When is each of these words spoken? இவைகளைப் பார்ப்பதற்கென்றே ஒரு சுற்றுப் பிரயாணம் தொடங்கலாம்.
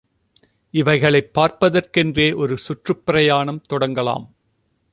இவைகளைப் 0.73 1.31
பார்ப்பதற்கென்றே 1.33 2.35
ஒரு 2.35 2.57
சுற்றுப் 2.57 3.05
பிரயாணம் 3.05 3.61
தொடங்கலாம். 3.69 4.25